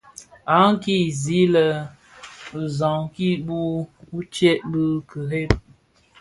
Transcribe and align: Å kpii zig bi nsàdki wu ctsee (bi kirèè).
Å 0.59 0.59
kpii 0.81 1.05
zig 1.23 1.51
bi 2.49 2.61
nsàdki 2.67 3.29
wu 3.47 3.59
ctsee 4.23 4.57
(bi 4.71 4.83
kirèè). 5.09 5.45